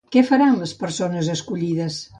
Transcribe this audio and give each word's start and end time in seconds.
Què 0.15 0.21
faran 0.29 0.55
les 0.61 0.73
persones 0.79 1.31
escollides? 1.37 2.03